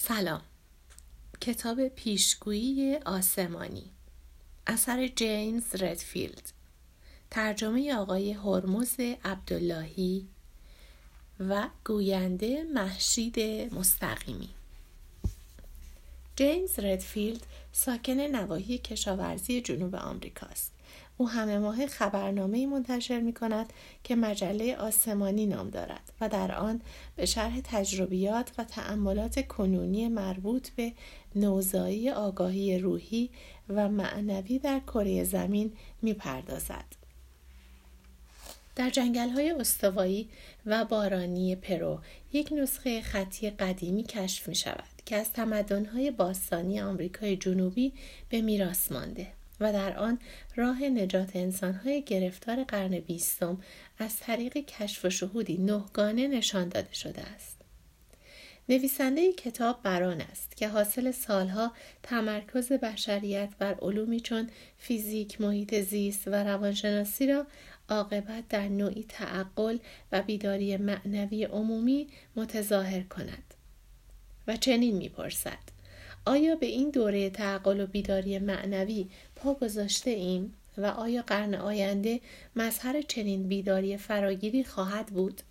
[0.00, 0.40] سلام.
[1.40, 3.90] کتاب پیشگویی آسمانی.
[4.66, 6.52] اثر جیمز ردفیلد.
[7.30, 10.28] ترجمه آقای هرمز عبداللهی
[11.40, 13.40] و گوینده محشید
[13.74, 14.48] مستقیمی.
[16.36, 20.72] جیمز ردفیلد ساکن نواحی کشاورزی جنوب آمریکاست.
[21.20, 23.72] او همه ماه خبرنامه منتشر می کند
[24.04, 26.80] که مجله آسمانی نام دارد و در آن
[27.16, 30.92] به شرح تجربیات و تأملات کنونی مربوط به
[31.34, 33.30] نوزایی آگاهی روحی
[33.68, 36.84] و معنوی در کره زمین می پردازد.
[38.76, 40.28] در جنگل های استوایی
[40.66, 42.00] و بارانی پرو
[42.32, 47.92] یک نسخه خطی قدیمی کشف می شود که از تمدن های باستانی آمریکای جنوبی
[48.28, 50.18] به میراث مانده و در آن
[50.56, 53.62] راه نجات انسانهای گرفتار قرن بیستم
[53.98, 57.58] از طریق کشف و شهودی نهگانه نشان داده شده است.
[58.68, 61.72] نویسنده کتاب بران است که حاصل سالها
[62.02, 67.46] تمرکز بشریت بر علومی چون فیزیک، محیط زیست و روانشناسی را
[67.88, 69.78] عاقبت در نوعی تعقل
[70.12, 73.54] و بیداری معنوی عمومی متظاهر کند
[74.46, 75.77] و چنین می‌پرسد
[76.28, 82.20] آیا به این دوره تعقل و بیداری معنوی پا گذاشته ایم و آیا قرن آینده
[82.56, 85.42] مظهر چنین بیداری فراگیری خواهد بود؟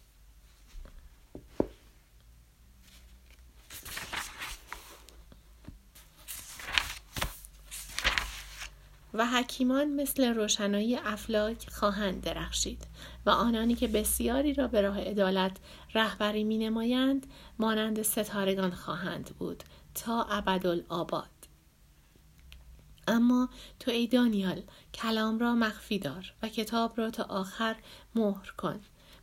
[9.14, 12.88] و حکیمان مثل روشنایی افلاک خواهند درخشید
[13.25, 15.58] و آنانی که بسیاری را به راه عدالت
[15.94, 17.28] رهبری می نمایند
[17.59, 19.64] مانند ستارگان خواهند بود
[19.98, 21.30] تا ابدالآباد.
[23.08, 24.62] اما تو ای دانیال
[24.94, 27.76] کلام را مخفی دار و کتاب را تا آخر
[28.16, 28.80] مهر کن.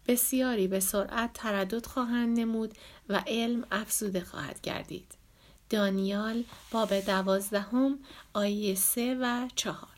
[0.07, 2.75] بسیاری به سرعت تردد خواهند نمود
[3.09, 5.15] و علم افزوده خواهد گردید.
[5.71, 7.99] دانیال باب دوازدهم
[8.33, 9.89] آیه سه و چهار.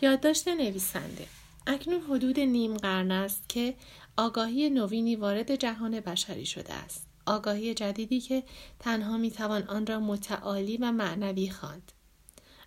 [0.00, 1.26] یادداشت نویسنده.
[1.66, 3.74] اکنون حدود نیم قرن است که
[4.16, 7.07] آگاهی نوینی وارد جهان بشری شده است.
[7.28, 8.42] آگاهی جدیدی که
[8.78, 11.92] تنها می‌توان آن را متعالی و معنوی خواند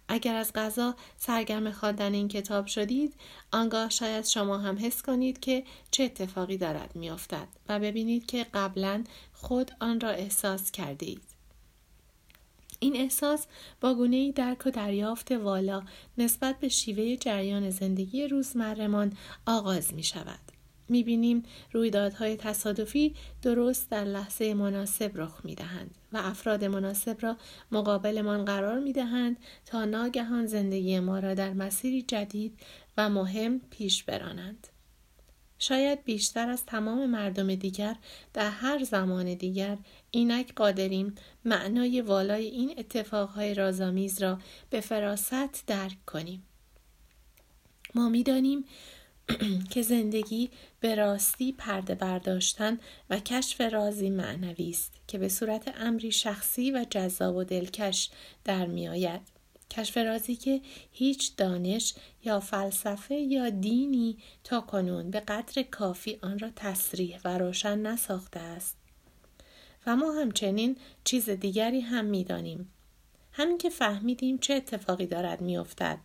[0.07, 3.13] اگر از غذا سرگرم خواندن این کتاب شدید
[3.51, 9.03] آنگاه شاید شما هم حس کنید که چه اتفاقی دارد میافتد و ببینید که قبلا
[9.33, 11.21] خود آن را احساس کرده اید.
[12.79, 13.45] این احساس
[13.81, 15.83] با گونه ای درک و دریافت والا
[16.17, 20.60] نسبت به شیوه جریان زندگی روزمرهمان آغاز می شود.
[20.91, 27.37] می‌بینیم رویدادهای تصادفی درست در لحظه مناسب رخ می‌دهند و افراد مناسب را
[27.71, 32.59] مقابلمان قرار می‌دهند تا ناگهان زندگی ما را در مسیری جدید
[32.97, 34.67] و مهم پیش برانند.
[35.59, 37.95] شاید بیشتر از تمام مردم دیگر
[38.33, 39.77] در هر زمان دیگر
[40.11, 41.15] اینک قادریم
[41.45, 46.43] معنای والای این اتفاقهای رازآمیز را به فراست درک کنیم.
[47.95, 48.65] ما می‌دانیم
[49.69, 50.49] که زندگی
[50.79, 56.85] به راستی پرده برداشتن و کشف رازی معنوی است که به صورت امری شخصی و
[56.89, 58.09] جذاب و دلکش
[58.43, 59.21] در می آید.
[59.71, 60.61] کشف رازی که
[60.91, 61.93] هیچ دانش
[62.23, 68.39] یا فلسفه یا دینی تا کنون به قدر کافی آن را تصریح و روشن نساخته
[68.39, 68.77] است.
[69.85, 72.71] و ما همچنین چیز دیگری هم می‌دانیم
[73.31, 75.99] همین که فهمیدیم چه اتفاقی دارد میافتد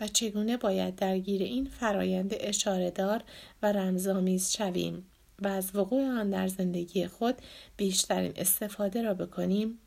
[0.00, 3.22] و چگونه باید درگیر این فرایند اشارهدار
[3.62, 5.06] و رمزآمیز شویم
[5.42, 7.34] و از وقوع آن در زندگی خود
[7.76, 9.78] بیشترین استفاده را بکنیم.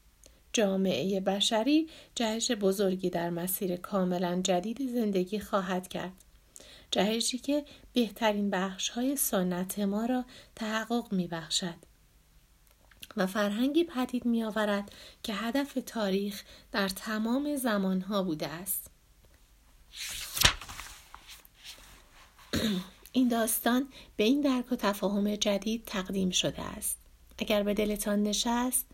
[0.53, 6.11] جامعه بشری جهش بزرگی در مسیر کاملا جدید زندگی خواهد کرد.
[6.91, 10.25] جهشی که بهترین بخش های سنت ما را
[10.55, 11.75] تحقق می بخشد
[13.17, 14.91] و فرهنگی پدید می آورد
[15.23, 18.91] که هدف تاریخ در تمام زمانها بوده است.
[23.11, 26.97] این داستان به این درک و تفاهم جدید تقدیم شده است.
[27.37, 28.85] اگر به دلتان نشست،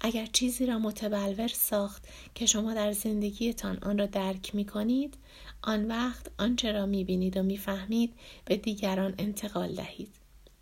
[0.00, 5.14] اگر چیزی را متبلور ساخت که شما در زندگیتان آن را درک می کنید،
[5.62, 8.14] آن وقت آنچه را می بینید و می فهمید
[8.44, 10.17] به دیگران انتقال دهید.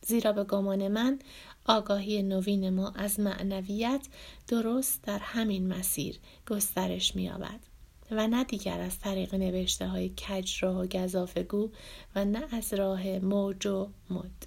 [0.06, 1.18] زیرا به گمان من
[1.64, 4.06] آگاهی نوین ما از معنویت
[4.48, 6.18] درست در همین مسیر
[6.50, 7.60] گسترش می‌یابد
[8.10, 11.70] و نه دیگر از طریق نوشته های کجراه و گذافگو
[12.14, 14.46] و نه از راه موج و مد.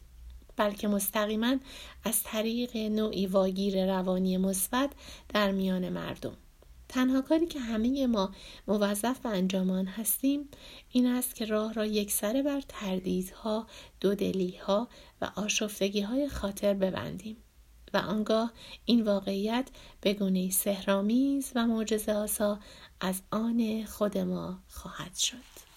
[0.56, 1.58] بلکه مستقیما
[2.04, 4.92] از طریق نوعی واگیر روانی مثبت
[5.30, 6.38] در میان مردم.
[6.90, 8.32] تنها کاری که همه ما
[8.68, 10.50] موظف به انجام هستیم
[10.92, 13.68] این است که راه را یکسره بر تردیدها،
[14.00, 14.88] دودلیها
[15.22, 17.38] و آشفتگی های خاطر ببندیم
[17.94, 18.54] و آنگاه
[18.86, 19.70] این واقعیت
[20.02, 22.60] به گونه سهرامیز و معجزه آسا
[23.00, 25.69] از آن خود ما خواهد شد.